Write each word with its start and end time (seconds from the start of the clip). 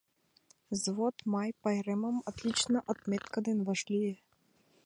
Взвод 0.71 1.15
Май 1.33 1.49
пайремым 1.61 2.17
«отлично» 2.29 2.77
отметка 2.91 3.37
дене 3.47 3.63
вашлие. 3.69 4.15